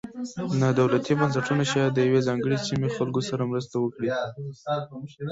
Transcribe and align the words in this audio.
نا 0.61 0.69
دولتي 0.79 1.11
بنسټونه 1.19 1.63
شاید 1.71 1.91
د 1.93 1.99
یوې 2.07 2.21
ځانګړې 2.27 2.57
سیمې 2.67 2.89
خلکو 2.97 3.21
سره 3.29 3.43
مرسته 3.51 3.75
وکړي. 3.79 4.09